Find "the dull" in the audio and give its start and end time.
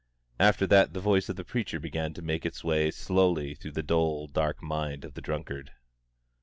3.73-4.25